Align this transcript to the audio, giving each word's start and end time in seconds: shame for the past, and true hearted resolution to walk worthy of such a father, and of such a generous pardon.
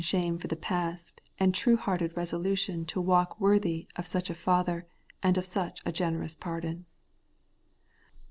shame 0.03 0.39
for 0.39 0.47
the 0.47 0.55
past, 0.55 1.21
and 1.37 1.53
true 1.53 1.77
hearted 1.77 2.17
resolution 2.17 2.85
to 2.85 2.99
walk 2.99 3.39
worthy 3.39 3.87
of 3.95 4.07
such 4.07 4.31
a 4.31 4.33
father, 4.33 4.87
and 5.21 5.37
of 5.37 5.45
such 5.45 5.79
a 5.85 5.91
generous 5.91 6.33
pardon. 6.33 6.85